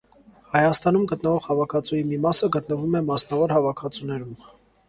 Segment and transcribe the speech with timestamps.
[0.53, 4.35] Հայաստանում գտնվող հավաքածուի մի մասը գտնվում է մասնավոր հավաքածուներում։